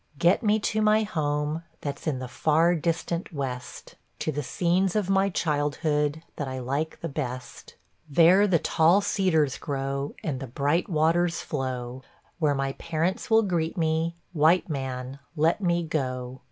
Get 0.17 0.41
me 0.41 0.57
to 0.61 0.81
my 0.81 1.03
home, 1.03 1.61
that's 1.81 2.07
in 2.07 2.17
the 2.17 2.27
far 2.27 2.73
distant 2.73 3.31
west, 3.31 3.97
To 4.17 4.31
the 4.31 4.41
scenes 4.41 4.95
of 4.95 5.11
my 5.11 5.29
childhood, 5.29 6.23
that 6.37 6.47
I 6.47 6.57
like 6.57 6.99
the 7.01 7.07
best; 7.07 7.75
There 8.09 8.47
the 8.47 8.57
tall 8.57 9.01
cedars 9.01 9.59
grow, 9.59 10.15
and 10.23 10.39
the 10.39 10.47
bright 10.47 10.89
waters 10.89 11.41
flow, 11.41 12.01
Where 12.39 12.55
my 12.55 12.71
parents 12.79 13.29
will 13.29 13.43
greet 13.43 13.77
me, 13.77 14.15
white 14.33 14.67
man, 14.67 15.19
let 15.35 15.61
me 15.61 15.83
go! 15.83 16.39